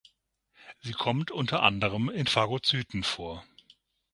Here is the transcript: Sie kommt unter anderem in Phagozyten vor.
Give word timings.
Sie 0.79 0.93
kommt 0.93 1.29
unter 1.29 1.61
anderem 1.61 2.09
in 2.09 2.25
Phagozyten 2.25 3.03
vor. 3.03 3.43